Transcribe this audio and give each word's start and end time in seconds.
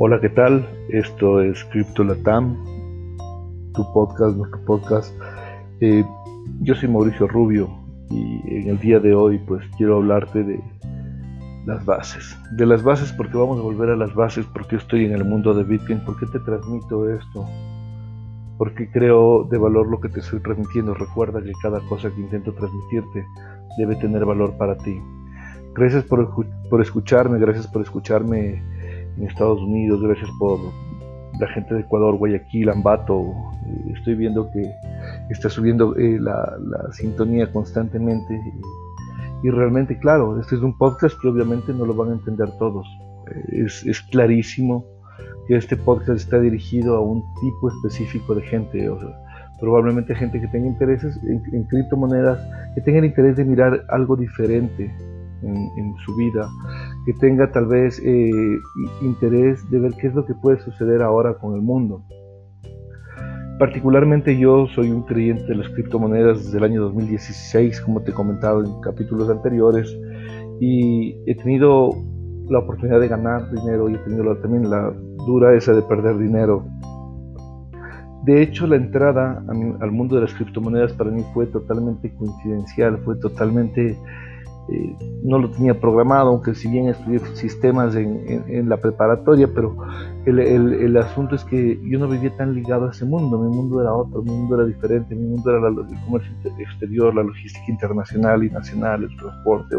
Hola, 0.00 0.20
¿qué 0.20 0.28
tal? 0.28 0.64
Esto 0.90 1.42
es 1.42 1.64
Crypto 1.72 2.04
Latam, 2.04 2.56
tu 3.74 3.92
podcast, 3.92 4.36
nuestro 4.36 4.64
podcast. 4.64 5.12
Eh, 5.80 6.04
yo 6.60 6.76
soy 6.76 6.88
Mauricio 6.88 7.26
Rubio 7.26 7.68
y 8.08 8.40
en 8.46 8.68
el 8.68 8.78
día 8.78 9.00
de 9.00 9.12
hoy 9.12 9.40
pues 9.40 9.66
quiero 9.76 9.96
hablarte 9.96 10.44
de 10.44 10.60
las 11.66 11.84
bases. 11.84 12.38
De 12.52 12.64
las 12.64 12.84
bases 12.84 13.12
porque 13.12 13.36
vamos 13.36 13.58
a 13.58 13.62
volver 13.62 13.90
a 13.90 13.96
las 13.96 14.14
bases, 14.14 14.46
porque 14.46 14.76
estoy 14.76 15.04
en 15.04 15.14
el 15.14 15.24
mundo 15.24 15.52
de 15.52 15.64
Bitcoin, 15.64 16.00
porque 16.06 16.26
te 16.26 16.38
transmito 16.38 17.10
esto, 17.10 17.44
porque 18.56 18.88
creo 18.92 19.48
de 19.50 19.58
valor 19.58 19.88
lo 19.88 19.98
que 19.98 20.10
te 20.10 20.20
estoy 20.20 20.38
transmitiendo. 20.38 20.94
Recuerda 20.94 21.42
que 21.42 21.50
cada 21.60 21.80
cosa 21.88 22.08
que 22.08 22.20
intento 22.20 22.52
transmitirte 22.52 23.26
debe 23.78 23.96
tener 23.96 24.24
valor 24.24 24.56
para 24.58 24.76
ti. 24.76 24.96
Gracias 25.74 26.04
por, 26.04 26.30
por 26.70 26.80
escucharme, 26.80 27.40
gracias 27.40 27.66
por 27.66 27.82
escucharme 27.82 28.62
en 29.18 29.26
Estados 29.26 29.60
Unidos, 29.60 30.00
gracias 30.00 30.30
por 30.38 30.60
la 31.38 31.48
gente 31.48 31.74
de 31.74 31.80
Ecuador, 31.80 32.16
Guayaquil, 32.16 32.70
Ambato. 32.70 33.34
Eh, 33.66 33.92
estoy 33.96 34.14
viendo 34.14 34.50
que 34.50 34.70
está 35.30 35.48
subiendo 35.48 35.96
eh, 35.96 36.18
la, 36.20 36.56
sintonía 36.92 37.50
constantemente. 37.52 38.40
Y 39.42 39.50
realmente, 39.50 39.98
claro, 39.98 40.40
este 40.40 40.56
es 40.56 40.62
un 40.62 40.76
podcast 40.76 41.16
que 41.20 41.28
obviamente 41.28 41.72
no 41.72 41.84
lo 41.84 41.94
van 41.94 42.10
a 42.10 42.14
entender 42.14 42.50
todos. 42.58 42.86
Eh, 43.30 43.66
es, 43.66 44.00
clarísimo 44.10 44.84
que 45.46 45.56
este 45.56 45.76
podcast 45.76 46.20
está 46.20 46.40
dirigido 46.40 46.96
a 46.96 47.00
un 47.00 47.22
tipo 47.40 47.68
específico 47.68 48.34
de 48.34 48.42
gente. 48.42 48.90
probablemente 49.60 50.14
gente 50.14 50.40
que 50.40 50.48
tenga 50.48 50.66
intereses 50.66 51.18
en, 51.24 51.42
en 51.52 51.64
criptomonedas, 51.64 52.38
que 52.74 52.80
tenga 52.80 52.98
el 52.98 53.06
interés 53.06 53.36
de 53.36 53.44
mirar 53.44 53.84
algo 53.88 54.16
diferente 54.16 54.92
en, 55.42 55.94
su 56.04 56.14
vida, 56.16 56.48
que 57.06 57.12
tenga 57.14 57.50
tal 57.50 57.66
vez 57.66 58.00
eh, 58.04 58.58
interés 59.02 59.68
de 59.70 59.78
ver 59.78 59.92
qué 60.00 60.08
es 60.08 60.14
lo 60.14 60.24
que 60.24 60.34
puede 60.34 60.58
suceder 60.60 61.02
ahora 61.02 61.34
con 61.34 61.54
el 61.54 61.62
mundo. 61.62 62.02
Particularmente 63.58 64.38
yo 64.38 64.66
soy 64.68 64.90
un 64.90 65.02
creyente 65.02 65.44
de 65.44 65.56
las 65.56 65.68
criptomonedas 65.70 66.44
desde 66.44 66.58
el 66.58 66.64
año 66.64 66.82
2016, 66.82 67.80
como 67.80 68.02
te 68.02 68.12
he 68.12 68.14
comentado 68.14 68.64
en 68.64 68.80
capítulos 68.80 69.28
anteriores, 69.30 69.92
y 70.60 71.16
he 71.26 71.34
tenido 71.34 71.90
la 72.48 72.60
oportunidad 72.60 73.00
de 73.00 73.08
ganar 73.08 73.50
dinero 73.50 73.88
y 73.88 73.94
he 73.94 73.98
tenido 73.98 74.36
también 74.36 74.70
la 74.70 74.92
dura 75.26 75.54
esa 75.54 75.72
de 75.72 75.82
perder 75.82 76.18
dinero. 76.18 76.64
De 78.24 78.42
hecho, 78.42 78.66
la 78.66 78.76
entrada 78.76 79.42
al 79.80 79.90
mundo 79.90 80.16
de 80.16 80.22
las 80.22 80.34
criptomonedas 80.34 80.92
para 80.92 81.10
mí 81.10 81.24
fue 81.32 81.46
totalmente 81.46 82.14
coincidencial, 82.14 82.98
fue 82.98 83.16
totalmente 83.16 83.96
eh, 84.70 84.94
no 85.22 85.38
lo 85.38 85.50
tenía 85.50 85.80
programado, 85.80 86.30
aunque 86.30 86.54
si 86.54 86.68
bien 86.68 86.88
estudié 86.88 87.20
sistemas 87.34 87.94
en, 87.96 88.68
la 88.68 88.76
preparatoria, 88.76 89.48
pero 89.54 89.76
el, 90.26 90.96
asunto 90.96 91.36
es 91.36 91.44
que 91.44 91.80
yo 91.84 91.98
no 91.98 92.06
vivía 92.06 92.36
tan 92.36 92.54
ligado 92.54 92.86
a 92.86 92.90
ese 92.90 93.06
mundo, 93.06 93.38
mi 93.38 93.48
mundo 93.48 93.80
era 93.80 93.94
otro, 93.94 94.22
mi 94.22 94.30
mundo 94.30 94.56
era 94.56 94.66
diferente, 94.66 95.14
mi 95.14 95.26
mundo 95.26 95.50
era 95.50 95.68
el 95.68 96.04
comercio 96.04 96.32
exterior, 96.58 97.14
la 97.14 97.22
logística 97.22 97.64
internacional 97.68 98.44
y 98.44 98.50
nacional, 98.50 99.04
el 99.04 99.16
transporte, 99.16 99.74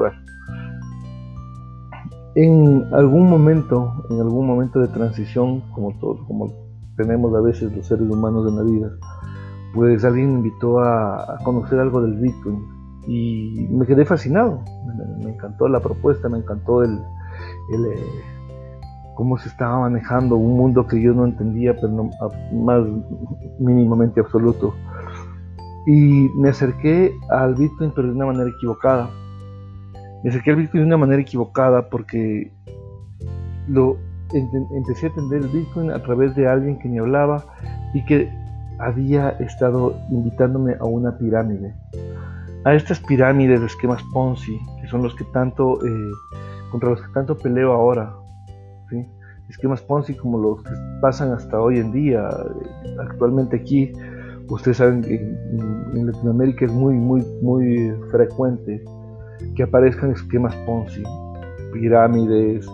En 2.36 2.86
algún 2.92 3.30
momento, 3.30 4.06
en 4.10 4.20
algún 4.22 4.48
momento 4.48 4.80
de 4.80 4.88
transición, 4.88 5.62
como 5.72 5.98
todos, 6.00 6.20
como 6.26 6.52
tenemos 6.98 7.34
a 7.36 7.42
veces 7.42 7.72
los 7.76 7.86
seres 7.86 8.10
humanos 8.10 8.50
en 8.50 8.56
la 8.56 8.64
vida, 8.64 8.92
pues 9.76 10.04
alguien 10.04 10.30
me 10.30 10.36
invitó 10.40 10.80
a 10.80 11.38
conocer 11.44 11.80
algo 11.80 12.02
del 12.02 12.16
Bitcoin 12.16 12.79
y 13.10 13.68
me 13.72 13.88
quedé 13.88 14.06
fascinado. 14.06 14.64
Me, 15.18 15.32
encantó 15.32 15.68
la 15.68 15.80
propuesta, 15.80 16.30
me 16.30 16.38
encantó 16.38 16.84
el, 16.84 17.00
eh, 17.74 18.06
cómo 19.16 19.36
se 19.40 19.50
estaba 19.50 19.80
manejando 19.80 20.36
un 20.36 20.56
mundo 20.56 20.86
que 20.86 21.02
yo 21.02 21.14
no 21.14 21.26
entendía, 21.26 21.74
pero 21.74 21.88
no, 21.88 22.12
más 22.54 22.84
mínimamente 23.58 24.20
absoluto. 24.20 24.76
Y 25.88 26.30
me 26.38 26.50
acerqué 26.50 27.12
al 27.32 27.56
Bitcoin, 27.56 27.92
pero 27.96 28.10
de 28.10 28.14
una 28.14 28.28
manera 28.28 28.50
equivocada. 28.52 29.10
Me 30.24 30.30
acerqué 30.30 30.52
al 30.52 30.58
Bitcoin 30.58 30.84
de 30.84 30.88
una 30.88 30.98
manera 30.98 31.20
equivocada 31.20 31.90
porque 31.90 32.54
empecé 34.32 35.08
a 35.08 35.10
entender 35.10 35.42
el 35.42 35.48
Bitcoin 35.48 35.90
a 35.90 36.04
través 36.04 36.36
de 36.36 36.48
alguien 36.48 36.78
que 36.78 36.88
me 36.88 37.00
hablaba 37.00 37.44
y 37.96 38.06
que 38.06 38.30
había 38.78 39.30
estado 39.40 39.96
invitándome 40.12 40.76
a 40.80 40.86
una 40.86 41.18
pirámide 41.18 41.74
a 42.66 42.74
estas 42.74 43.00
pirámides 43.00 43.60
de 43.60 43.66
esquemas 43.66 44.02
Ponzi, 44.14 44.60
que 44.82 44.88
son 44.88 45.04
los 45.04 45.16
que 45.16 45.24
tanto, 45.26 45.80
eh, 45.86 46.12
contra 46.72 46.90
los 46.90 47.02
que 47.02 47.12
tanto 47.14 47.38
peleo 47.38 47.72
ahora, 47.72 48.14
esquemas 49.50 49.82
Ponzi 49.82 50.16
como 50.16 50.38
los 50.38 50.64
que 50.64 50.72
pasan 51.02 51.32
hasta 51.32 51.60
hoy 51.60 51.80
en 51.80 51.92
día, 51.92 52.28
eh, 52.30 52.96
actualmente 53.10 53.58
aquí, 53.58 53.92
ustedes 54.50 54.78
saben 54.78 55.02
que 55.02 55.16
en, 55.16 56.06
Latinoamérica 56.06 56.66
es 56.66 56.72
muy, 56.72 56.96
muy, 56.96 57.26
muy 57.42 57.94
frecuente 58.12 58.84
que 59.56 59.64
aparezcan 59.64 60.12
esquemas 60.12 60.56
Ponzi, 60.66 61.04
pirámides, 61.74 62.68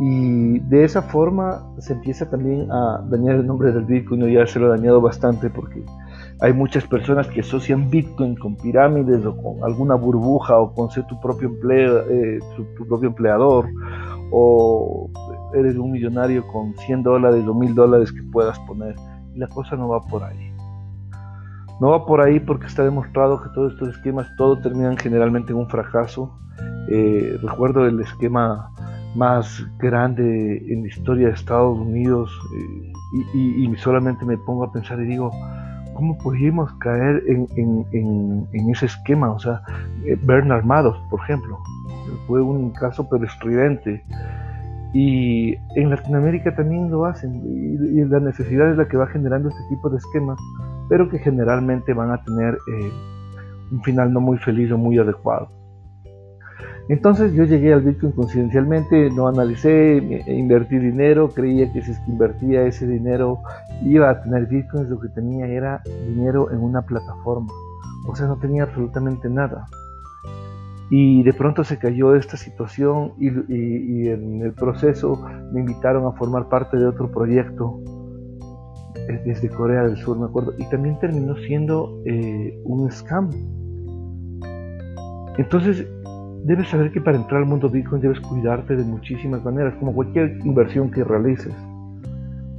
y 0.00 0.58
de 0.60 0.84
esa 0.84 1.02
forma 1.02 1.64
se 1.78 1.92
empieza 1.92 2.28
también 2.28 2.70
a 2.70 3.04
dañar 3.08 3.36
el 3.36 3.46
nombre 3.46 3.72
del 3.72 3.84
Bitcoin, 3.84 4.28
ya 4.28 4.46
se 4.46 4.58
lo 4.58 4.66
ha 4.66 4.76
dañado 4.76 5.00
bastante 5.00 5.48
porque 5.50 5.84
hay 6.40 6.52
muchas 6.52 6.84
personas 6.86 7.28
que 7.28 7.40
asocian 7.40 7.90
Bitcoin 7.90 8.34
con 8.36 8.56
pirámides 8.56 9.24
o 9.24 9.36
con 9.36 9.64
alguna 9.64 9.94
burbuja 9.94 10.58
o 10.58 10.74
con 10.74 10.90
ser 10.90 11.06
tu 11.06 11.20
propio, 11.20 11.48
empleo, 11.48 12.10
eh, 12.10 12.38
tu, 12.56 12.86
propio 12.86 13.08
empleador 13.08 13.68
o 14.30 15.10
eres 15.54 15.76
un 15.76 15.92
millonario 15.92 16.46
con 16.48 16.74
100 16.74 17.02
dólares 17.02 17.46
o 17.46 17.54
1000 17.54 17.74
dólares 17.74 18.12
que 18.12 18.22
puedas 18.32 18.58
poner. 18.60 18.96
Y 19.34 19.38
la 19.38 19.46
cosa 19.48 19.76
no 19.76 19.88
va 19.88 20.00
por 20.00 20.24
ahí. 20.24 20.52
No 21.80 21.90
va 21.90 22.04
por 22.04 22.20
ahí 22.20 22.40
porque 22.40 22.66
está 22.66 22.82
demostrado 22.84 23.40
que 23.42 23.48
todos 23.54 23.72
estos 23.72 23.90
esquemas, 23.90 24.26
todo 24.36 24.58
terminan 24.60 24.96
generalmente 24.96 25.52
en 25.52 25.58
un 25.58 25.68
fracaso. 25.68 26.36
Eh, 26.88 27.38
recuerdo 27.42 27.86
el 27.86 28.00
esquema 28.00 28.70
más 29.14 29.64
grande 29.78 30.58
en 30.68 30.82
la 30.82 30.88
historia 30.88 31.28
de 31.28 31.34
Estados 31.34 31.78
Unidos 31.78 32.30
eh, 32.56 32.92
y, 33.34 33.64
y, 33.64 33.76
solamente 33.76 34.24
me 34.24 34.36
pongo 34.38 34.64
a 34.64 34.72
pensar 34.72 35.00
y 35.00 35.04
digo, 35.04 35.30
¿cómo 35.94 36.18
pudimos 36.18 36.72
caer 36.74 37.22
en, 37.26 38.46
ese 38.70 38.86
esquema? 38.86 39.30
O 39.30 39.38
sea, 39.38 39.62
eh, 40.04 40.18
Bernard 40.22 40.64
Madoff, 40.64 40.96
por 41.10 41.20
ejemplo, 41.20 41.58
fue 42.26 42.42
un 42.42 42.70
caso 42.70 43.08
pero 43.08 43.24
estridente. 43.24 44.04
Y 44.92 45.56
en 45.74 45.90
Latinoamérica 45.90 46.54
también 46.54 46.90
lo 46.90 47.04
hacen, 47.04 47.42
y, 47.44 48.04
la 48.04 48.20
necesidad 48.20 48.70
es 48.70 48.76
la 48.76 48.86
que 48.86 48.96
va 48.96 49.06
generando 49.08 49.48
este 49.48 49.62
tipo 49.68 49.90
de 49.90 49.96
esquemas, 49.96 50.38
pero 50.88 51.08
que 51.08 51.18
generalmente 51.18 51.92
van 51.92 52.12
a 52.12 52.22
tener 52.22 52.54
eh, 52.54 52.92
un 53.72 53.82
final 53.82 54.12
no 54.12 54.20
muy 54.20 54.38
feliz 54.38 54.70
o 54.70 54.78
muy 54.78 54.98
adecuado. 54.98 55.48
Entonces 56.88 57.32
yo 57.32 57.44
llegué 57.44 57.72
al 57.72 57.80
Bitcoin 57.80 58.12
coincidencialmente, 58.12 59.10
no 59.10 59.26
analicé, 59.26 60.24
invertí 60.26 60.78
dinero, 60.78 61.30
creía 61.30 61.72
que 61.72 61.80
si 61.80 61.92
es 61.92 61.98
que 62.00 62.10
invertía 62.10 62.66
ese 62.66 62.86
dinero 62.86 63.38
iba 63.84 64.10
a 64.10 64.22
tener 64.22 64.46
Bitcoins, 64.46 64.90
lo 64.90 65.00
que 65.00 65.08
tenía 65.08 65.46
era 65.46 65.82
dinero 66.06 66.50
en 66.50 66.60
una 66.60 66.82
plataforma, 66.82 67.50
o 68.06 68.14
sea, 68.14 68.26
no 68.26 68.36
tenía 68.36 68.64
absolutamente 68.64 69.30
nada. 69.30 69.66
Y 70.90 71.22
de 71.22 71.32
pronto 71.32 71.64
se 71.64 71.78
cayó 71.78 72.14
esta 72.14 72.36
situación 72.36 73.14
y, 73.18 74.08
en 74.08 74.42
el 74.42 74.52
proceso 74.52 75.26
me 75.52 75.60
invitaron 75.60 76.06
a 76.06 76.12
formar 76.12 76.50
parte 76.50 76.76
de 76.76 76.84
otro 76.84 77.10
proyecto 77.10 77.80
eh, 79.08 79.22
desde 79.24 79.48
Corea 79.48 79.84
del 79.84 79.96
Sur, 79.96 80.18
me 80.18 80.26
acuerdo, 80.26 80.52
y 80.58 80.68
también 80.68 80.98
terminó 81.00 81.34
siendo 81.36 82.02
eh, 82.04 82.60
un 82.64 82.92
scam. 82.92 83.30
Entonces 85.38 85.86
Debes 86.44 86.68
saber 86.68 86.92
que 86.92 87.00
para 87.00 87.16
entrar 87.16 87.40
al 87.40 87.48
mundo 87.48 87.70
Bitcoin 87.70 88.02
debes 88.02 88.20
cuidarte 88.20 88.76
de 88.76 88.84
muchísimas 88.84 89.42
maneras, 89.42 89.72
como 89.80 89.94
cualquier 89.94 90.38
inversión 90.44 90.90
que 90.90 91.02
realices. 91.02 91.54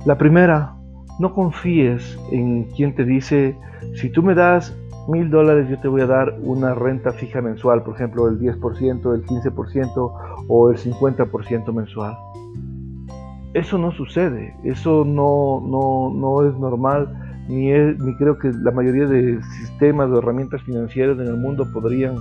La 0.08 0.18
primera, 0.18 0.74
no 1.20 1.36
confíes 1.36 2.18
en 2.32 2.64
quien 2.76 2.96
te 2.96 3.06
dice, 3.06 3.56
si 3.94 4.10
tú 4.10 4.24
me 4.24 4.34
das 4.34 4.76
mil 5.08 5.30
dólares 5.30 5.70
yo 5.70 5.80
te 5.80 5.88
voy 5.88 6.02
a 6.02 6.08
dar 6.08 6.36
una 6.42 6.74
renta 6.74 7.12
fija 7.12 7.42
mensual, 7.42 7.84
por 7.84 7.94
ejemplo 7.94 8.28
el 8.28 8.40
10%, 8.40 9.14
el 9.14 9.24
15% 9.24 10.14
o 10.48 10.72
el 10.72 10.78
50% 10.78 11.72
mensual. 11.72 12.18
Eso 13.54 13.78
no 13.78 13.92
sucede, 13.92 14.56
eso 14.64 15.06
no, 15.06 15.62
no, 15.64 16.12
no 16.12 16.50
es 16.50 16.58
normal, 16.58 17.08
ni, 17.48 17.70
ni 17.70 18.16
creo 18.16 18.40
que 18.40 18.52
la 18.52 18.72
mayoría 18.72 19.06
de 19.06 19.40
sistemas 19.60 20.10
o 20.10 20.18
herramientas 20.18 20.64
financieras 20.64 21.20
en 21.20 21.28
el 21.28 21.38
mundo 21.38 21.72
podrían 21.72 22.16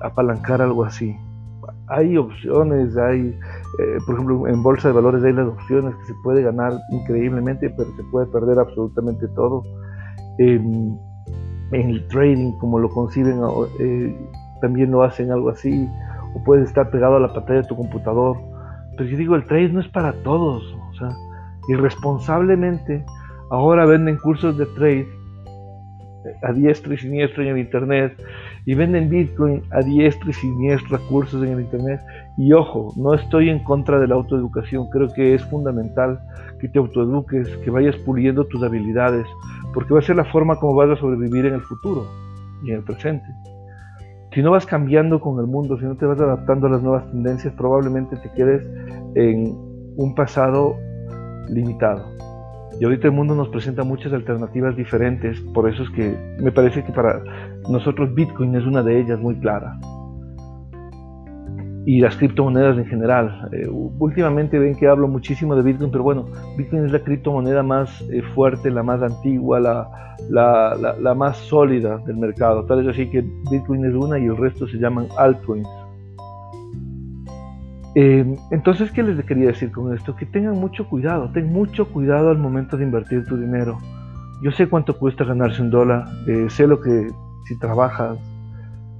apalancar 0.00 0.60
algo 0.62 0.84
así. 0.84 1.16
Hay 1.88 2.16
opciones, 2.16 2.96
hay, 2.96 3.38
eh, 3.78 3.98
por 4.04 4.14
ejemplo, 4.14 4.46
en 4.48 4.62
bolsa 4.62 4.88
de 4.88 4.94
valores 4.94 5.22
hay 5.24 5.32
las 5.32 5.46
opciones 5.46 5.94
que 5.96 6.06
se 6.06 6.14
puede 6.22 6.42
ganar 6.42 6.72
increíblemente, 6.90 7.70
pero 7.70 7.88
se 7.96 8.02
puede 8.10 8.26
perder 8.26 8.58
absolutamente 8.58 9.26
todo. 9.28 9.62
en 10.38 11.00
el 11.72 12.06
trading, 12.08 12.52
como 12.58 12.78
lo 12.78 12.88
conciben, 12.90 13.40
eh, 13.80 14.16
también 14.60 14.90
lo 14.90 15.02
hacen 15.02 15.32
algo 15.32 15.50
así, 15.50 15.88
o 16.34 16.44
puedes 16.44 16.68
estar 16.68 16.90
pegado 16.90 17.16
a 17.16 17.20
la 17.20 17.32
pantalla 17.32 17.62
de 17.62 17.68
tu 17.68 17.76
computador 17.76 18.36
Pero 18.96 19.08
yo 19.08 19.16
digo, 19.16 19.34
el 19.34 19.44
trade 19.46 19.70
no 19.70 19.80
es 19.80 19.88
para 19.88 20.12
todos. 20.22 20.62
O 20.90 20.94
sea, 20.94 21.08
irresponsablemente, 21.68 23.04
ahora 23.50 23.84
venden 23.86 24.16
cursos 24.18 24.56
de 24.58 24.66
trade 24.66 25.06
a 26.42 26.52
diestra 26.52 26.94
y 26.94 26.98
siniestra 26.98 27.44
en 27.44 27.50
el 27.50 27.58
internet 27.58 28.16
y 28.66 28.74
venden 28.74 29.08
Bitcoin 29.08 29.62
a 29.70 29.80
diestra 29.80 30.28
y 30.28 30.32
siniestra 30.32 30.98
cursos 31.08 31.42
en 31.42 31.52
el 31.52 31.60
internet. 31.60 32.00
Y 32.36 32.52
ojo, 32.52 32.92
no 32.96 33.14
estoy 33.14 33.48
en 33.48 33.62
contra 33.62 34.00
de 34.00 34.08
la 34.08 34.16
autoeducación, 34.16 34.90
creo 34.90 35.08
que 35.14 35.34
es 35.34 35.44
fundamental 35.44 36.20
que 36.60 36.68
te 36.68 36.78
autoeduques, 36.78 37.48
que 37.64 37.70
vayas 37.70 37.96
puliendo 37.98 38.44
tus 38.44 38.62
habilidades, 38.62 39.26
porque 39.72 39.94
va 39.94 40.00
a 40.00 40.02
ser 40.02 40.16
la 40.16 40.24
forma 40.24 40.56
como 40.56 40.74
vas 40.74 40.90
a 40.90 40.96
sobrevivir 40.96 41.46
en 41.46 41.54
el 41.54 41.62
futuro 41.62 42.06
y 42.64 42.70
en 42.70 42.78
el 42.78 42.82
presente. 42.82 43.26
Si 44.34 44.42
no 44.42 44.50
vas 44.50 44.66
cambiando 44.66 45.20
con 45.20 45.38
el 45.38 45.46
mundo, 45.46 45.78
si 45.78 45.84
no 45.84 45.96
te 45.96 46.04
vas 46.04 46.20
adaptando 46.20 46.66
a 46.66 46.70
las 46.70 46.82
nuevas 46.82 47.08
tendencias, 47.10 47.54
probablemente 47.54 48.16
te 48.16 48.30
quedes 48.32 48.66
en 49.14 49.54
un 49.96 50.14
pasado 50.14 50.76
limitado. 51.48 52.04
Y 52.78 52.84
ahorita 52.84 53.06
el 53.06 53.14
mundo 53.14 53.34
nos 53.34 53.48
presenta 53.48 53.84
muchas 53.84 54.12
alternativas 54.12 54.76
diferentes, 54.76 55.40
por 55.54 55.68
eso 55.70 55.84
es 55.84 55.90
que 55.90 56.14
me 56.38 56.52
parece 56.52 56.84
que 56.84 56.92
para 56.92 57.22
nosotros 57.68 58.14
Bitcoin 58.14 58.54
es 58.54 58.64
una 58.64 58.82
de 58.82 59.00
ellas 59.00 59.18
muy 59.18 59.34
clara. 59.36 59.78
Y 61.84 62.00
las 62.00 62.16
criptomonedas 62.16 62.76
en 62.78 62.86
general. 62.86 63.48
Eh, 63.52 63.68
últimamente 63.68 64.58
ven 64.58 64.74
que 64.74 64.88
hablo 64.88 65.06
muchísimo 65.06 65.54
de 65.54 65.62
Bitcoin, 65.62 65.90
pero 65.90 66.02
bueno, 66.02 66.26
Bitcoin 66.56 66.84
es 66.84 66.92
la 66.92 66.98
criptomoneda 66.98 67.62
más 67.62 68.02
eh, 68.10 68.22
fuerte, 68.34 68.70
la 68.70 68.82
más 68.82 69.02
antigua, 69.02 69.60
la, 69.60 69.88
la, 70.30 70.96
la, 71.00 71.14
más 71.14 71.36
sólida 71.36 71.98
del 71.98 72.16
mercado. 72.16 72.64
Tal 72.64 72.80
es 72.80 72.88
así 72.88 73.08
que 73.08 73.24
Bitcoin 73.50 73.84
es 73.84 73.94
una 73.94 74.18
y 74.18 74.24
el 74.24 74.36
resto 74.36 74.66
se 74.66 74.78
llaman 74.78 75.06
altcoins. 75.16 75.68
Em, 77.94 78.36
entonces, 78.50 78.90
¿qué 78.92 79.02
les 79.02 79.24
quería 79.24 79.46
decir 79.46 79.72
con 79.72 79.94
esto? 79.94 80.14
Que 80.14 80.26
tengan 80.26 80.58
mucho 80.58 80.86
cuidado, 80.86 81.30
ten 81.32 81.50
mucho 81.50 81.88
cuidado 81.88 82.28
al 82.28 82.36
momento 82.36 82.76
de 82.76 82.84
invertir 82.84 83.24
tu 83.24 83.38
dinero. 83.38 83.78
Yo 84.42 84.50
sé 84.50 84.68
cuánto 84.68 84.98
cuesta 84.98 85.24
ganarse 85.24 85.62
un 85.62 85.70
dólar, 85.70 86.04
eh, 86.26 86.46
sé 86.50 86.66
lo 86.66 86.78
que, 86.78 87.08
si 87.46 87.58
trabajas, 87.58 88.18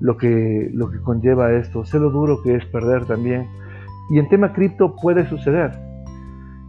lo 0.00 0.16
que, 0.16 0.70
lo 0.72 0.90
que 0.90 1.00
conlleva 1.00 1.52
esto, 1.52 1.84
sé 1.84 1.98
lo 1.98 2.10
duro 2.10 2.42
que 2.42 2.56
es 2.56 2.64
perder 2.66 3.06
también. 3.06 3.48
Y 4.10 4.18
en 4.18 4.28
tema 4.28 4.52
cripto 4.52 4.94
puede 4.96 5.26
suceder. 5.26 5.72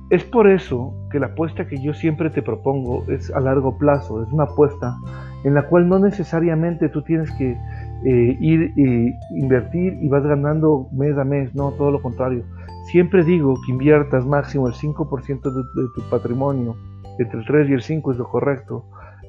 Es 0.10 0.24
por 0.24 0.48
eso 0.48 0.94
que 1.12 1.20
la 1.20 1.28
apuesta 1.28 1.68
que 1.68 1.82
yo 1.82 1.94
siempre 1.94 2.30
te 2.30 2.42
propongo 2.42 3.04
es 3.10 3.30
a 3.32 3.42
largo 3.42 3.78
plazo, 3.78 4.24
es 4.24 4.32
una 4.32 4.46
apuesta 4.46 4.96
en 5.44 5.54
la 5.54 5.68
cual 5.68 5.88
no 5.88 6.00
necesariamente 6.00 6.90
tú 6.90 7.02
tienes 7.02 7.30
que 7.32 7.58
eh, 8.06 8.38
ir 8.40 8.74
e 8.78 9.14
invertir 9.32 9.98
y 10.02 10.08
vas 10.08 10.24
ganando 10.24 10.88
mes 10.92 11.18
a 11.18 11.24
mes, 11.24 11.54
no, 11.56 11.72
todo 11.72 11.92
lo 11.92 12.02
contrario. 12.02 12.44
Siempre 12.86 13.24
digo 13.24 13.56
que 13.66 13.74
inviertas 13.74 14.26
máximo 14.26 14.68
el 14.68 14.74
5% 14.74 15.42
de, 15.42 15.82
de, 15.82 15.88
tu 15.94 16.02
patrimonio, 16.10 16.76
entre 17.20 17.40
el 17.40 17.46
3 17.46 17.70
y 17.70 17.74
el 17.74 17.82
5 17.82 18.12
es 18.14 18.18
lo 18.18 18.30
correcto, 18.30 18.86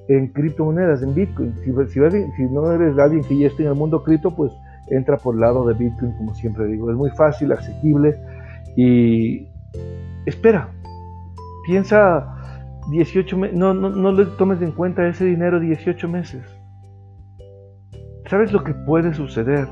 en 0.09 0.29
criptomonedas, 0.29 1.03
en 1.03 1.15
Bitcoin. 1.15 1.55
Si, 1.65 2.43
no 2.51 2.73
eres 2.73 2.99
alguien 2.99 3.23
que 3.23 3.39
ya 3.39 3.47
esté 3.49 3.63
en 3.65 3.71
el 3.71 3.75
mundo 3.75 4.03
cripto, 4.03 4.35
pues 4.35 4.53
entra 4.89 5.17
por 5.17 5.35
el 5.35 5.41
lado 5.41 5.67
de 5.67 5.75
Bitcoin, 5.75 6.13
como 6.13 6.35
siempre 6.35 6.67
digo. 6.67 6.91
Es 6.91 6.97
muy 6.97 7.11
fácil, 7.11 7.53
asequible 7.53 8.17
y 8.77 9.49
espera, 10.27 10.71
piensa 11.67 12.35
18 12.91 13.37
meses, 13.37 13.57
no, 13.57 13.75
no, 13.75 13.91
no 13.91 14.13
le 14.13 14.25
tomes 14.25 14.63
en 14.63 14.73
cuenta 14.73 15.07
ese 15.07 15.25
dinero 15.25 15.61
18 15.61 16.09
meses 16.09 16.43
¿Sabes 18.29 18.53
lo 18.53 18.63
que 18.63 18.75
puede 18.75 19.15
suceder? 19.15 19.67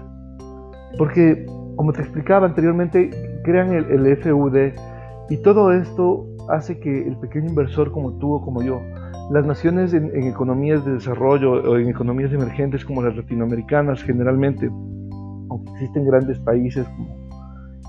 Porque, 0.96 1.44
como 1.76 1.92
te 1.92 2.00
explicaba 2.00 2.46
anteriormente, 2.46 3.10
crean 3.44 3.70
el, 3.74 4.16
FUD 4.16 4.72
y 5.28 5.36
todo 5.42 5.72
esto 5.72 6.26
hace 6.48 6.80
que 6.80 7.06
el 7.06 7.16
pequeño 7.18 7.50
inversor 7.50 7.92
como 7.92 8.12
tú 8.14 8.32
o 8.32 8.42
como 8.42 8.62
yo, 8.62 8.80
las 9.30 9.44
naciones 9.44 9.92
en, 9.92 10.14
economías 10.26 10.84
de 10.84 10.94
desarrollo 10.94 11.52
o 11.52 11.78
en 11.78 11.88
economías 11.88 12.32
emergentes 12.32 12.84
como 12.84 13.02
las 13.02 13.16
latinoamericanas 13.16 14.02
generalmente, 14.02 14.66
aunque 15.50 15.70
existen 15.72 16.06
grandes 16.06 16.38
países 16.40 16.86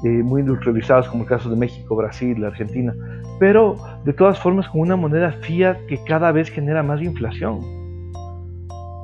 eh, 0.04 0.10
muy 0.10 0.42
industrializados 0.42 1.08
como 1.10 1.24
el 1.24 1.30
caso 1.30 1.50
de 1.50 1.56
México, 1.56 1.96
Brasil, 1.96 2.44
Argentina, 2.44 2.94
pero 3.40 3.78
de 4.06 4.14
todas 4.14 4.40
formas 4.40 4.68
con 4.70 4.82
una 4.82 4.96
moneda 4.96 5.32
fiat 5.32 5.78
que 5.88 6.00
cada 6.06 6.32
vez 6.32 6.50
genera 6.50 6.84
más 6.84 7.02
inflación 7.02 7.78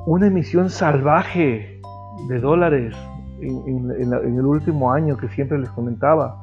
una 0.06 0.26
emisión 0.26 0.68
salvaje 0.68 1.80
de 2.28 2.40
dólares 2.40 2.94
en, 3.40 3.90
el 4.38 4.44
último 4.44 4.92
año 4.92 5.16
que 5.16 5.28
siempre 5.28 5.58
les 5.58 5.70
comentaba. 5.70 6.36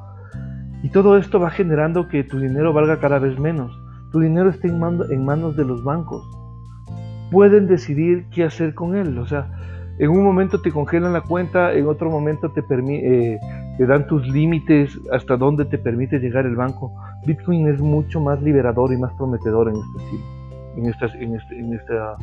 Y 0.82 0.88
todo 0.88 1.16
esto 1.16 1.38
va 1.38 1.50
generando 1.50 2.08
que 2.08 2.24
tu 2.24 2.40
dinero 2.40 2.72
valga 2.72 2.98
cada 2.98 3.18
vez 3.18 3.38
menos. 3.38 3.72
Tu 4.12 4.20
dinero 4.20 4.50
está 4.50 4.68
en, 4.68 5.24
manos 5.24 5.56
de 5.56 5.64
los 5.64 5.82
bancos. 5.82 6.22
Pueden 7.30 7.66
decidir 7.66 8.26
qué 8.30 8.44
hacer 8.44 8.74
con 8.74 8.94
él. 8.94 9.18
O 9.18 9.26
sea, 9.26 9.50
en 9.98 10.10
un 10.10 10.22
momento 10.22 10.60
te 10.60 10.70
congelan 10.70 11.12
la 11.12 11.22
cuenta, 11.22 11.72
en 11.72 11.86
otro 11.86 12.10
momento 12.10 12.50
te, 12.50 12.60
eh, 12.60 13.40
dan 13.78 14.06
tus 14.06 14.28
límites 14.28 14.98
hasta 15.12 15.36
dónde 15.36 15.64
te 15.64 15.78
permite 15.78 16.18
llegar 16.18 16.46
el 16.46 16.56
banco. 16.56 16.92
Bitcoin 17.26 17.68
es 17.68 17.80
mucho 17.80 18.20
más 18.20 18.42
liberador 18.42 18.92
y 18.92 18.96
más 18.96 19.12
prometedor 19.14 19.68
en 19.68 19.76
este 19.76 20.42
en 20.76 20.86
esta, 20.86 21.06
en, 21.18 21.36
este, 21.36 21.58
en 21.58 21.74
esta 21.74 22.16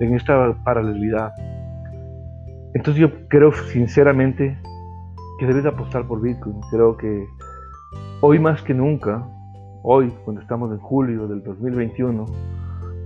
en 0.00 0.14
esta 0.14 0.54
paralelidad. 0.64 1.32
Entonces 2.74 3.00
yo 3.00 3.28
creo 3.28 3.52
sinceramente 3.52 4.58
que 5.38 5.46
debes 5.46 5.64
apostar 5.66 6.06
por 6.06 6.20
Bitcoin. 6.20 6.60
Creo 6.70 6.96
que 6.96 7.26
hoy 8.20 8.38
más 8.38 8.62
que 8.62 8.74
nunca, 8.74 9.26
hoy 9.88 10.12
cuando 10.24 10.42
estamos 10.42 10.72
en 10.72 10.78
julio 10.78 11.28
del 11.28 11.42
2021, 11.44 12.26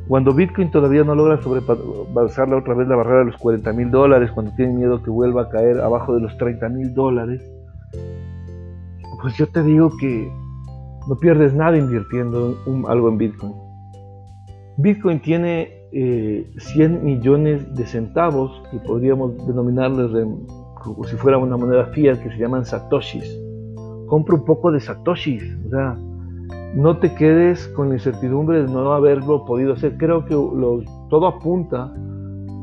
cuando 0.09 0.33
Bitcoin 0.33 0.71
todavía 0.71 1.05
no 1.05 1.15
logra 1.15 1.41
sobrepasar 1.43 2.53
otra 2.55 2.75
vez 2.75 2.89
la 2.89 2.97
barrera 2.97 3.19
de 3.19 3.27
los 3.27 3.37
40 3.37 3.73
mil 3.75 3.91
dólares, 3.91 4.31
cuando 4.33 4.53
tiene 4.57 4.73
miedo 4.73 5.03
que 5.03 5.11
vuelva 5.11 5.43
a 5.43 5.49
caer 5.51 5.79
abajo 5.81 6.15
de 6.15 6.23
los 6.23 6.37
30 6.39 6.69
mil 6.71 6.95
dólares, 6.95 7.43
pues 9.21 9.37
yo 9.37 9.47
te 9.47 9.63
digo 9.63 9.93
que 9.99 10.33
no 11.07 11.17
pierdes 11.17 11.55
nada 11.55 11.77
invirtiendo 11.77 12.57
algo 12.89 13.09
en 13.11 13.19
Bitcoin. 13.19 13.53
Bitcoin 14.79 15.21
tiene 15.21 15.69
100 15.93 15.93
eh, 15.93 17.01
millones 17.03 17.75
de 17.75 17.85
centavos, 17.85 18.63
que 18.71 18.79
podríamos 18.79 19.47
denominarles 19.47 20.11
como 20.83 21.05
si 21.05 21.15
fuera 21.17 21.37
una 21.37 21.59
moneda 21.59 21.85
fiat, 21.87 22.19
que 22.23 22.31
se 22.31 22.39
llaman 22.39 22.65
satoshis. 22.65 23.39
Compra 24.07 24.35
un 24.35 24.45
poco 24.47 24.73
de 24.73 24.81
satoshis, 24.81 25.43
o 25.67 25.69
sea, 25.69 25.97
no 26.75 26.99
te 26.99 27.15
quedes 27.15 27.67
con 27.69 27.89
la 27.89 27.95
incertidumbre 27.95 28.63
de 28.63 28.73
no 28.73 28.93
haberlo 28.93 29.45
podido 29.45 29.73
hacer. 29.75 29.97
Creo 29.97 30.25
que 30.25 30.35
todo 31.09 31.27
apunta 31.27 31.93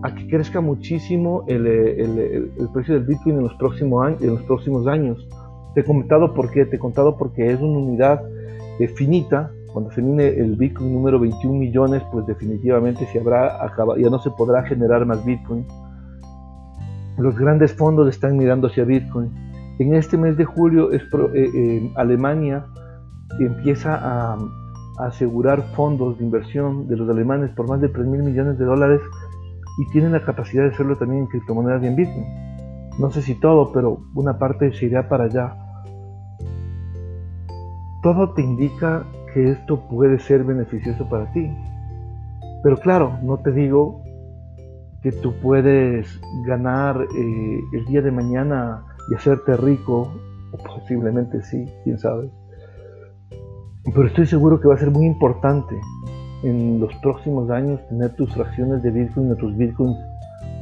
a 0.04 0.16
que 0.16 0.28
crezca 0.28 0.62
muchísimo 0.62 1.44
el, 1.48 2.52
precio 2.74 2.94
del 2.94 3.04
Bitcoin 3.04 3.38
en 3.38 3.44
los, 3.44 3.54
próximos 3.56 4.06
años, 4.06 4.22
en 4.22 4.30
los. 4.30 5.28
Te 5.74 5.82
he 5.82 5.84
comentado 5.84 6.34
por 6.34 6.50
qué, 6.52 6.66
te 6.66 6.78
he 6.78 6.80
contado 6.80 7.18
porque 7.18 7.52
es 7.52 7.60
una 7.60 7.80
unidad 7.80 8.22
eh, 8.80 8.88
finita 8.88 9.52
cuando 9.74 9.92
se 9.92 10.02
mine 10.02 10.28
el 10.28 10.56
Bitcoin 10.56 10.92
número 10.92 11.20
21 11.20 11.60
millones, 11.60 12.02
pues 12.12 12.26
definitivamente 12.26 13.06
se 13.08 13.20
habrá 13.20 13.60
ya 13.98 14.10
no 14.10 14.20
se 14.20 14.32
podrá 14.32 14.64
generar 14.64 15.06
más 15.06 15.24
Bitcoin. 15.24 15.66
Los 17.18 17.38
grandes 17.38 17.74
fondos 17.74 18.08
están 18.10 18.38
mirando 18.38 18.68
hacia 18.68 18.86
Bitcoin. 18.86 19.32
En 19.80 19.94
este 19.94 20.18
mes 20.18 20.38
de 20.38 20.46
julio 20.46 20.92
es 20.92 21.04
eh, 21.04 21.50
eh, 21.54 21.92
Alemania 21.96 22.66
empieza 23.40 23.96
a, 23.96 24.38
asegurar 25.00 25.62
fondos 25.76 26.18
de 26.18 26.26
inversión 26.26 26.88
de 26.88 26.98
los 26.98 27.08
alemanes 27.08 27.52
por 27.52 27.70
más 27.70 27.80
de 27.80 27.88
3 27.88 28.08
mil 28.08 28.24
millones 28.24 28.58
de 28.58 28.66
dólares 28.66 29.00
y 29.78 29.92
tienen 29.92 30.12
la 30.12 30.26
capacidad 30.26 30.64
de 30.64 30.70
hacerlo 30.70 30.98
también 30.98 31.22
en 31.22 31.28
criptomonedas 31.28 31.84
y 31.84 31.88
en 31.88 31.96
Bitcoin. 31.96 32.26
No 33.00 33.12
sé 33.12 33.22
si 33.22 33.40
todo, 33.40 33.72
pero 33.72 34.00
una 34.16 34.40
parte 34.40 34.74
se 34.74 34.88
irá 34.88 35.08
para 35.08 35.26
allá. 35.26 35.56
Todo 38.02 38.34
te 38.34 38.42
indica 38.42 39.06
esto 39.38 39.88
puede 39.88 40.20
ser 40.20 40.44
beneficioso 40.44 41.08
para 41.08 41.32
ti. 41.32 41.52
Pero 42.64 42.78
claro, 42.78 43.18
no 43.22 43.38
te 43.38 43.52
digo 43.52 44.02
que 45.02 45.12
tú 45.12 45.34
puedes 45.42 46.20
ganar 46.46 47.00
eh, 47.02 47.60
el 47.74 47.86
día 47.86 48.02
de 48.02 48.12
mañana 48.12 48.84
y 49.10 49.16
hacerte 49.16 49.56
rico, 49.58 50.12
o 50.52 50.58
posiblemente 50.58 51.42
sí, 51.44 51.66
quién 51.84 51.98
sabe. 51.98 52.30
Pero 53.94 54.08
estoy 54.08 54.26
seguro 54.26 54.60
que 54.60 54.68
va 54.68 54.76
a 54.76 54.78
ser 54.78 54.92
muy 54.92 55.06
importante 55.06 55.80
en 56.44 56.80
los 56.80 56.94
próximos 56.96 57.50
años 57.50 57.80
tener 57.90 58.16
tus 58.16 58.34
fracciones 58.34 58.84
de 58.84 58.92
Bitcoin 58.92 59.32
o 59.32 59.36
tus 59.36 59.56
Bitcoins 59.58 59.98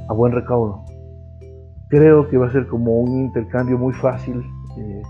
a 0.07 0.13
buen 0.13 0.31
recaudo. 0.31 0.85
Creo 1.89 2.29
que 2.29 2.37
va 2.37 2.47
a 2.47 2.51
ser 2.51 2.67
como 2.67 2.99
un 2.99 3.25
intercambio 3.25 3.77
muy 3.77 3.93
fácil. 3.93 4.43
Eh, 4.77 5.01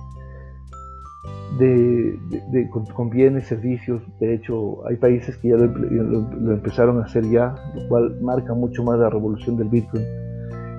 de, 1.58 2.70
con, 2.94 3.10
bienes, 3.10 3.48
servicios. 3.48 4.02
De 4.20 4.34
hecho, 4.36 4.86
hay 4.88 4.98
países 4.98 5.38
que 5.38 5.50
ya 5.50 5.56
lo, 5.56 6.54
empezaron 6.54 7.00
a 7.00 7.06
hacer 7.06 7.30
ya, 7.30 7.56
lo 7.76 7.88
cual 7.88 8.20
marca 8.22 8.54
mucho 8.54 8.84
más 8.84 9.00
la 9.00 9.10
revolución 9.10 9.58
del 9.58 9.70
Bitcoin. 9.70 10.04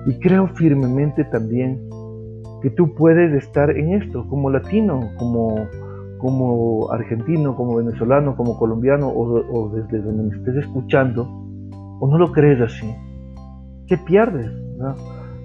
Y 0.05 0.19
creo 0.19 0.47
firmemente 0.49 1.23
también 1.25 1.79
que 2.61 2.69
tú 2.69 2.93
puedes 2.95 3.33
estar 3.33 3.69
en 3.71 3.93
esto 3.93 4.27
como 4.27 4.49
latino, 4.49 5.09
como, 5.17 5.67
como 6.19 6.91
argentino, 6.91 7.55
como 7.55 7.75
venezolano, 7.75 8.35
como 8.35 8.57
colombiano 8.57 9.07
o, 9.09 9.69
desde 9.69 10.01
donde 10.01 10.23
me 10.23 10.35
estés 10.35 10.55
escuchando, 10.63 11.27
o 11.99 12.07
no 12.09 12.17
lo 12.17 12.31
crees 12.31 12.61
así. 12.61 12.93
¿Qué 13.87 13.97
pierdes? 13.97 14.51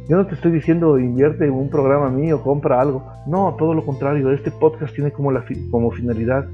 Yo 0.08 0.16
no 0.16 0.26
te 0.26 0.34
estoy 0.34 0.52
diciendo 0.52 0.98
invierte 0.98 1.44
en 1.44 1.52
un 1.52 1.68
programa 1.68 2.10
mío, 2.10 2.42
compra 2.42 2.80
algo. 2.80 3.04
No, 3.26 3.54
todo 3.58 3.72
lo 3.72 3.84
contrario. 3.84 4.32
Este 4.32 4.50
podcast 4.50 4.94
tiene 4.94 5.12
como, 5.12 5.30
como 5.70 5.90
finalidad 5.92 6.46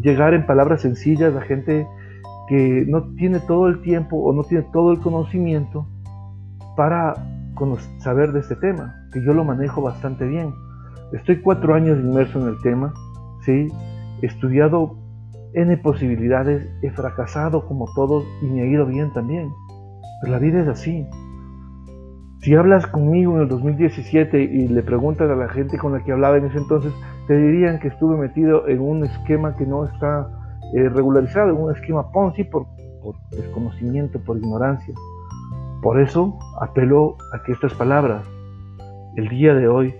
llegar 0.00 0.34
en 0.34 0.46
palabras 0.46 0.82
sencillas 0.82 1.34
a 1.34 1.40
gente 1.40 1.86
que 2.48 2.84
no 2.88 3.14
tiene 3.14 3.40
todo 3.40 3.68
el 3.68 3.80
tiempo 3.82 4.16
o 4.16 4.32
no 4.32 4.42
tiene 4.44 4.66
todo 4.72 4.92
el 4.92 5.00
conocimiento 5.00 5.86
para 6.76 7.14
saber 7.98 8.32
de 8.32 8.40
este 8.40 8.56
tema, 8.56 9.06
que 9.12 9.22
yo 9.22 9.34
lo 9.34 9.44
manejo 9.44 9.82
bastante 9.82 10.26
bien. 10.26 10.52
Estoy 11.12 11.42
cuatro 11.42 11.74
años 11.74 11.98
inmerso 11.98 12.40
en 12.40 12.48
el 12.48 12.60
tema, 12.62 12.94
¿sí? 13.44 13.68
he 14.22 14.26
estudiado 14.26 14.96
N 15.54 15.76
posibilidades, 15.78 16.68
he 16.82 16.90
fracasado 16.90 17.66
como 17.66 17.86
todos 17.94 18.24
y 18.42 18.46
me 18.46 18.62
ha 18.62 18.66
ido 18.66 18.86
bien 18.86 19.12
también. 19.12 19.52
Pero 20.20 20.32
la 20.32 20.38
vida 20.38 20.60
es 20.60 20.68
así. 20.68 21.06
Si 22.40 22.54
hablas 22.54 22.86
conmigo 22.86 23.36
en 23.36 23.42
el 23.42 23.48
2017 23.48 24.42
y 24.42 24.68
le 24.68 24.82
preguntas 24.82 25.30
a 25.30 25.34
la 25.34 25.48
gente 25.48 25.76
con 25.76 25.92
la 25.92 26.02
que 26.02 26.12
hablaba 26.12 26.38
en 26.38 26.46
ese 26.46 26.58
entonces, 26.58 26.92
te 27.26 27.36
dirían 27.36 27.80
que 27.80 27.88
estuve 27.88 28.16
metido 28.16 28.66
en 28.68 28.80
un 28.80 29.04
esquema 29.04 29.54
que 29.56 29.66
no 29.66 29.84
está 29.84 30.30
eh, 30.74 30.88
regularizado, 30.88 31.50
en 31.50 31.56
un 31.56 31.74
esquema 31.74 32.10
Ponzi 32.12 32.44
por, 32.44 32.66
por 33.02 33.16
desconocimiento, 33.30 34.18
por 34.20 34.38
ignorancia. 34.38 34.94
Por 35.82 36.00
eso 36.00 36.38
apelo 36.60 37.16
a 37.32 37.42
que 37.42 37.52
estas 37.52 37.74
palabras, 37.74 38.24
el 39.16 39.28
día 39.28 39.54
de 39.54 39.68
hoy, 39.68 39.94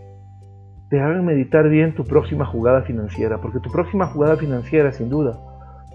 te 0.90 1.00
hagan 1.00 1.25
meditar 1.25 1.68
bien 1.68 1.94
tu 1.94 2.04
próxima 2.04 2.44
jugada 2.44 2.82
financiera, 2.82 3.40
porque 3.40 3.61
tu 3.61 3.70
próxima 3.70 4.09
jugada 4.09 4.37
financiera, 4.37 4.92
sin 4.92 5.09
duda, 5.09 5.38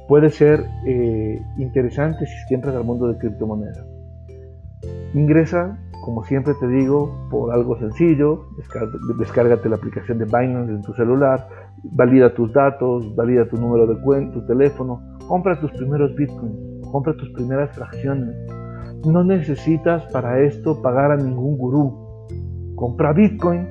puede 0.08 0.30
ser 0.30 0.66
eh, 0.88 1.42
interesante 1.58 2.26
si 2.26 2.54
entras 2.54 2.76
al 2.76 2.84
mundo 2.84 3.08
de 3.08 3.18
criptomonedas. 3.18 3.86
Ingresa 5.14 5.78
como 6.06 6.24
siempre 6.24 6.54
te 6.60 6.68
digo, 6.68 7.28
por 7.32 7.52
algo 7.52 7.80
sencillo, 7.80 8.46
descárgate 9.18 9.68
la 9.68 9.76
aplicación 9.76 10.20
de 10.20 10.26
Binance 10.26 10.72
en 10.72 10.84
tu 10.84 10.94
celular, 10.94 11.48
valida 11.84 12.32
tus 12.36 12.54
datos, 12.54 13.16
valida 13.16 13.50
tu 13.50 13.58
número 13.58 13.88
de 13.88 14.00
cuenta, 14.02 14.36
tu 14.36 14.46
teléfono, 14.46 15.02
compra 15.28 15.60
tus 15.60 15.72
primeros 15.72 16.16
bitcoins, 16.16 16.88
compra 16.92 17.16
tus 17.18 17.32
primeras 17.32 17.76
fracciones. 17.76 18.36
No 19.04 19.24
necesitas 19.24 20.06
para 20.12 20.42
esto 20.42 20.80
pagar 20.84 21.12
a 21.12 21.18
ningún 21.18 21.58
gurú. 21.58 22.28
Compra 22.76 23.12
bitcoin, 23.12 23.68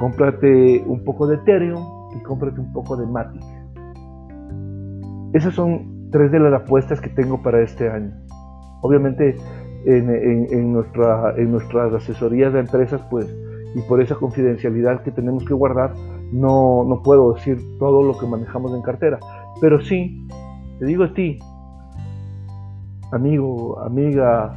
cómprate 0.00 0.82
un 0.86 1.04
poco 1.04 1.26
de 1.26 1.34
Ethereum 1.36 1.84
y 2.16 2.22
cómprate 2.22 2.58
un 2.58 2.72
poco 2.72 2.96
de 2.96 3.06
Matic. 3.06 3.42
Esas 5.34 5.54
son 5.54 6.08
tres 6.10 6.32
de 6.32 6.40
las 6.40 6.54
apuestas 6.54 7.02
que 7.02 7.10
tengo 7.10 7.42
para 7.42 7.60
este 7.60 7.90
año. 7.90 8.10
Obviamente 8.80 9.36
en, 9.84 10.08
en 10.50 10.72
nuestras 10.72 11.92
asesorías 11.92 12.50
de 12.54 12.60
empresas, 12.60 13.02
pues, 13.10 13.26
y 13.74 13.80
por 13.82 14.00
esa 14.00 14.14
confidencialidad 14.14 15.02
que 15.02 15.10
tenemos 15.10 15.44
que 15.44 15.52
guardar, 15.52 15.92
no, 16.32 16.82
no 16.84 17.02
puedo 17.02 17.34
decir 17.34 17.58
todo 17.78 18.02
lo 18.02 18.18
que 18.18 18.26
manejamos 18.26 18.74
en 18.74 18.80
cartera. 18.80 19.18
Pero 19.60 19.82
sí, 19.82 20.26
te 20.78 20.86
digo 20.86 21.04
a 21.04 21.12
ti, 21.12 21.38
amigo, 23.12 23.78
amiga, 23.80 24.56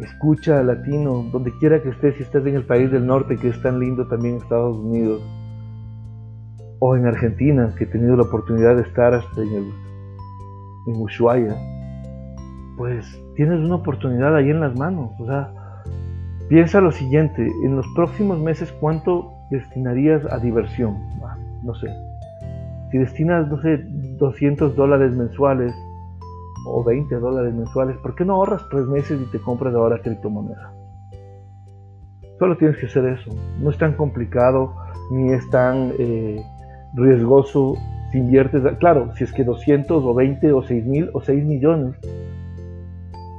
escucha 0.00 0.62
latino, 0.62 1.24
donde 1.32 1.52
quiera 1.58 1.82
que 1.82 1.90
estés, 1.90 2.16
si 2.16 2.22
estás 2.22 2.44
en 2.46 2.54
el 2.54 2.64
país 2.64 2.90
del 2.90 3.06
norte, 3.06 3.36
que 3.36 3.48
es 3.48 3.60
tan 3.62 3.80
lindo 3.80 4.06
también 4.06 4.36
Estados 4.36 4.76
Unidos, 4.76 5.22
o 6.78 6.96
en 6.96 7.06
Argentina, 7.06 7.74
que 7.76 7.84
he 7.84 7.86
tenido 7.86 8.16
la 8.16 8.22
oportunidad 8.22 8.76
de 8.76 8.82
estar 8.82 9.14
hasta 9.14 9.42
en, 9.42 9.48
el, 9.48 9.72
en 10.86 11.02
Ushuaia, 11.02 11.56
pues 12.76 13.20
tienes 13.34 13.58
una 13.58 13.76
oportunidad 13.76 14.36
ahí 14.36 14.50
en 14.50 14.60
las 14.60 14.78
manos. 14.78 15.10
O 15.18 15.26
sea, 15.26 15.52
piensa 16.48 16.80
lo 16.80 16.92
siguiente, 16.92 17.50
en 17.64 17.76
los 17.76 17.86
próximos 17.96 18.38
meses, 18.38 18.72
¿cuánto 18.80 19.32
destinarías 19.50 20.24
a 20.32 20.38
diversión? 20.38 20.96
Ah, 21.24 21.36
no 21.64 21.74
sé. 21.74 21.88
Si 22.92 22.98
destinas, 22.98 23.48
no 23.48 23.60
sé, 23.60 23.84
200 24.18 24.76
dólares 24.76 25.14
mensuales 25.14 25.74
o 26.66 26.84
20 26.84 27.14
dólares 27.16 27.54
mensuales, 27.54 27.96
¿por 27.98 28.14
qué 28.14 28.24
no 28.24 28.34
ahorras 28.34 28.62
tres 28.70 28.86
meses 28.86 29.20
y 29.20 29.30
te 29.30 29.40
compras 29.40 29.74
ahora 29.74 30.00
criptomoneda? 30.02 30.72
Solo 32.38 32.56
tienes 32.56 32.76
que 32.76 32.86
hacer 32.86 33.04
eso. 33.06 33.30
No 33.60 33.70
es 33.70 33.78
tan 33.78 33.94
complicado 33.94 34.74
ni 35.10 35.32
es 35.32 35.48
tan 35.50 35.92
eh, 35.98 36.40
riesgoso 36.94 37.74
si 38.12 38.18
inviertes. 38.18 38.62
Claro, 38.78 39.12
si 39.16 39.24
es 39.24 39.32
que 39.32 39.44
200 39.44 40.04
o 40.04 40.14
20 40.14 40.52
o 40.52 40.62
6 40.62 40.86
mil 40.86 41.10
o 41.12 41.20
6 41.20 41.44
millones 41.44 41.96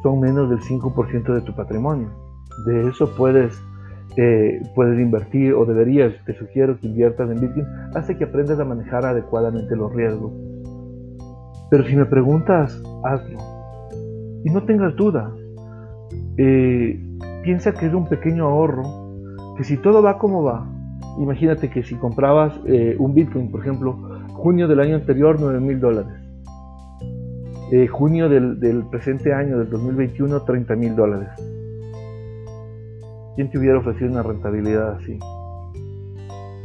son 0.04 0.20
menos 0.20 0.50
del 0.50 0.60
5% 0.60 1.34
de 1.34 1.42
tu 1.42 1.56
patrimonio. 1.56 2.10
De 2.66 2.90
eso 2.90 3.10
puedes, 3.16 3.62
eh, 4.18 4.62
puedes 4.76 5.00
invertir 5.00 5.54
o 5.54 5.66
deberías, 5.66 6.14
te 6.26 6.34
sugiero 6.34 6.78
que 6.78 6.88
inviertas 6.88 7.30
en 7.30 7.40
Bitcoin, 7.40 7.66
hace 7.96 8.18
que 8.18 8.26
aprendas 8.26 8.60
a 8.60 8.66
manejar 8.66 9.06
adecuadamente 9.06 9.76
los 9.76 9.94
riesgos. 9.94 10.32
Pero 11.70 11.86
si 11.86 11.96
me 11.96 12.06
preguntas, 12.06 12.82
hazlo. 13.04 13.40
Y 14.44 14.50
no 14.50 14.64
tengas 14.64 14.96
duda. 14.96 15.32
Eh, 16.38 17.00
piensa 17.44 17.74
que 17.74 17.88
es 17.88 17.94
un 17.94 18.08
pequeño 18.08 18.46
ahorro, 18.46 18.84
que 19.58 19.64
si 19.64 19.78
todo 19.78 20.02
va 20.02 20.18
como 20.18 20.44
va, 20.44 20.66
imagínate 21.20 21.70
que 21.70 21.84
si 21.84 21.96
comprabas 21.96 22.60
eh, 22.66 22.96
un 22.98 23.14
Bitcoin, 23.14 23.52
por 23.52 23.62
ejemplo, 23.62 23.98
junio 24.34 24.68
del 24.68 24.80
año 24.80 24.96
anterior, 24.96 25.38
9 25.40 25.60
mil 25.60 25.80
dólares 25.80 26.30
eh, 27.72 27.86
junio 27.86 28.28
del, 28.30 28.84
presente 28.90 29.32
año, 29.32 29.60
del 29.60 29.70
2021, 29.70 30.42
30 30.42 30.76
mil 30.76 30.96
dólares. 30.96 31.30
¿Quién 33.36 33.52
te 33.52 33.60
hubiera 33.60 33.78
ofrecido 33.78 34.10
una 34.12 34.24
rentabilidad 34.24 34.94
así? 34.94 35.20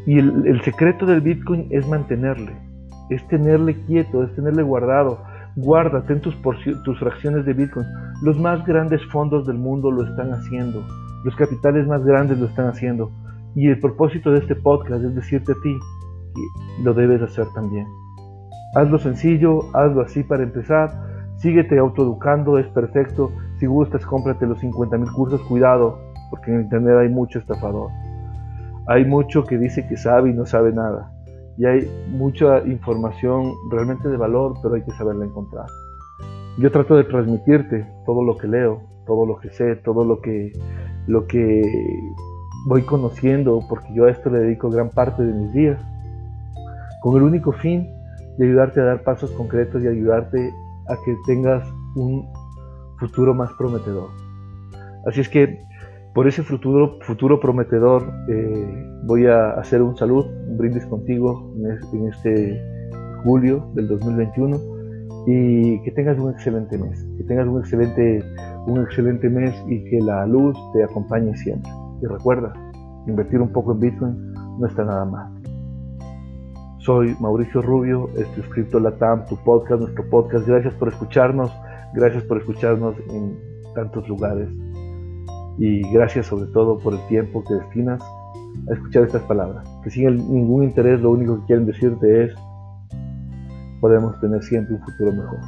Y 0.06 0.18
el, 0.18 0.60
secreto 0.62 1.04
del 1.04 1.20
Bitcoin 1.20 1.66
es 1.70 1.86
mantenerle, 1.86 2.52
es 3.10 3.26
tenerle 3.28 3.74
quieto, 3.84 4.24
es 4.24 4.34
tenerle 4.34 4.62
guardado. 4.62 5.18
Guárdate 5.56 6.14
en 6.14 6.20
tus, 6.20 6.36
tus 6.84 6.98
fracciones 6.98 7.44
de 7.44 7.52
Bitcoin. 7.52 7.86
Los 8.22 8.38
más 8.38 8.64
grandes 8.66 9.04
fondos 9.06 9.46
del 9.46 9.58
mundo 9.58 9.90
lo 9.90 10.04
están 10.04 10.32
haciendo. 10.32 10.82
Los 11.24 11.36
capitales 11.36 11.86
más 11.86 12.04
grandes 12.04 12.38
lo 12.38 12.46
están 12.46 12.66
haciendo. 12.66 13.10
Y 13.54 13.68
el 13.68 13.78
propósito 13.78 14.32
de 14.32 14.40
este 14.40 14.56
podcast 14.56 15.04
es 15.04 15.14
decirte 15.14 15.52
a 15.52 15.56
ti 15.62 15.78
que 16.34 16.82
lo 16.82 16.92
debes 16.92 17.22
hacer 17.22 17.46
también. 17.54 17.86
Hazlo 18.74 18.98
sencillo, 18.98 19.60
hazlo 19.74 20.02
así 20.02 20.24
para 20.24 20.42
empezar. 20.42 20.90
Síguete 21.36 21.78
autoeducando, 21.78 22.58
es 22.58 22.66
perfecto. 22.68 23.30
Si 23.58 23.66
gustas, 23.66 24.04
cómprate 24.04 24.46
los 24.46 24.58
50 24.58 24.98
mil 24.98 25.10
cursos. 25.12 25.40
Cuidado, 25.42 26.00
porque 26.30 26.52
en 26.52 26.62
internet 26.62 26.96
hay 26.98 27.08
mucho 27.08 27.38
estafador. 27.38 27.90
Hay 28.88 29.04
mucho 29.04 29.44
que 29.44 29.56
dice 29.56 29.86
que 29.86 29.96
sabe 29.96 30.30
y 30.30 30.34
no 30.34 30.46
sabe 30.46 30.72
nada. 30.72 31.13
Y 31.56 31.66
hay 31.66 31.88
mucha 32.10 32.66
información 32.66 33.52
realmente 33.70 34.08
de 34.08 34.16
valor, 34.16 34.54
pero 34.62 34.74
hay 34.74 34.82
que 34.82 34.90
saberla 34.92 35.24
encontrar. 35.24 35.66
Yo 36.58 36.70
trato 36.70 36.96
de 36.96 37.04
transmitirte 37.04 37.86
todo 38.06 38.22
lo 38.24 38.36
que 38.36 38.48
leo, 38.48 38.82
todo 39.06 39.26
lo 39.26 39.38
que 39.38 39.50
sé, 39.50 39.76
todo 39.76 40.04
lo 40.04 40.20
que, 40.20 40.52
lo 41.06 41.26
que 41.26 41.62
voy 42.66 42.82
conociendo, 42.82 43.60
porque 43.68 43.92
yo 43.94 44.06
a 44.06 44.10
esto 44.10 44.30
le 44.30 44.40
dedico 44.40 44.70
gran 44.70 44.90
parte 44.90 45.22
de 45.22 45.32
mis 45.32 45.52
días, 45.52 45.80
con 47.02 47.16
el 47.16 47.22
único 47.22 47.52
fin 47.52 47.88
de 48.38 48.46
ayudarte 48.46 48.80
a 48.80 48.84
dar 48.84 49.02
pasos 49.02 49.30
concretos 49.32 49.82
y 49.82 49.88
ayudarte 49.88 50.52
a 50.88 50.96
que 51.04 51.16
tengas 51.26 51.68
un 51.94 52.26
futuro 52.98 53.34
más 53.34 53.52
prometedor. 53.52 54.08
Así 55.06 55.20
es 55.20 55.28
que 55.28 55.62
por 56.14 56.28
ese 56.28 56.42
futuro, 56.44 56.98
futuro 57.02 57.40
prometedor 57.40 58.08
eh, 58.28 58.86
voy 59.02 59.26
a 59.26 59.50
hacer 59.50 59.82
un 59.82 59.96
salud, 59.96 60.24
un 60.48 60.56
brindis 60.56 60.86
contigo 60.86 61.52
en 61.92 62.08
este 62.08 62.62
julio 63.24 63.68
del 63.74 63.88
2021 63.88 64.56
y 65.26 65.82
que 65.82 65.90
tengas 65.90 66.16
un 66.18 66.30
excelente 66.30 66.78
mes, 66.78 67.04
que 67.16 67.24
tengas 67.24 67.48
un 67.48 67.60
excelente, 67.60 68.22
un 68.66 68.82
excelente 68.82 69.28
mes 69.28 69.52
y 69.68 69.84
que 69.90 69.98
la 70.00 70.24
luz 70.26 70.56
te 70.72 70.84
acompañe 70.84 71.36
siempre. 71.36 71.70
Y 72.00 72.06
recuerda, 72.06 72.52
invertir 73.08 73.40
un 73.40 73.50
poco 73.50 73.72
en 73.72 73.80
Bitcoin 73.80 74.32
no 74.60 74.66
está 74.66 74.84
nada 74.84 75.04
mal. 75.04 75.32
Soy 76.78 77.16
Mauricio 77.18 77.60
Rubio, 77.60 78.08
este 78.16 78.40
es 78.40 78.48
Crypto 78.50 78.78
Latam, 78.78 79.26
tu 79.26 79.36
podcast, 79.38 79.80
nuestro 79.80 80.08
podcast. 80.10 80.46
Gracias 80.46 80.74
por 80.74 80.88
escucharnos, 80.88 81.50
gracias 81.94 82.22
por 82.24 82.38
escucharnos 82.38 82.94
en 83.10 83.36
tantos 83.74 84.06
lugares 84.06 84.48
y 85.58 85.82
gracias 85.92 86.26
sobre 86.26 86.46
todo 86.46 86.78
por 86.78 86.94
el 86.94 87.06
tiempo 87.08 87.44
que 87.44 87.54
destinas 87.54 88.02
a 88.68 88.74
escuchar 88.74 89.04
estas 89.04 89.22
palabras. 89.22 89.66
Que 89.82 89.90
sin 89.90 90.16
ningún 90.16 90.64
interés, 90.64 91.00
lo 91.00 91.10
único 91.10 91.40
que 91.40 91.46
quieren 91.46 91.66
decirte 91.66 92.24
es, 92.24 92.34
podemos 93.80 94.18
tener 94.20 94.42
siempre 94.42 94.74
un 94.74 94.80
futuro 94.82 95.12
mejor. 95.12 95.38